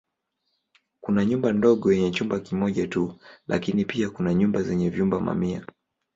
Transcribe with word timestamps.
Kuna 1.03 1.25
nyumba 1.25 1.51
ndogo 1.53 1.93
yenye 1.93 2.11
chumba 2.11 2.39
kimoja 2.39 2.87
tu 2.87 3.19
lakini 3.47 3.85
kuna 3.85 4.09
pia 4.29 4.33
nyumba 4.33 4.63
zenye 4.63 4.89
vyumba 4.89 5.19
mamia. 5.19 5.65